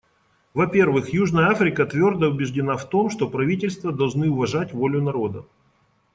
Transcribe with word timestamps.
Во-первых, 0.55 1.11
Южная 1.13 1.45
Африка 1.49 1.85
твердо 1.85 2.29
убеждена 2.31 2.75
в 2.75 2.89
том, 2.89 3.11
что 3.11 3.29
правительства 3.29 3.91
должны 3.91 4.31
уважать 4.31 4.73
волю 4.73 4.99
народа. 5.03 5.45